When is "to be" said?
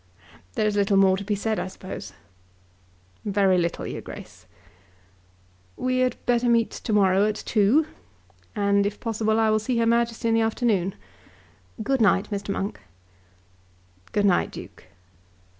1.15-1.35